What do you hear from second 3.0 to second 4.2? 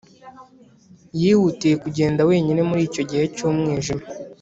gihe cy’umwijima,